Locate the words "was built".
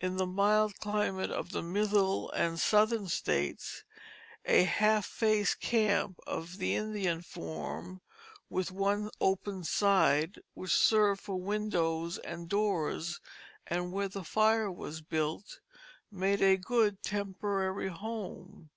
14.70-15.58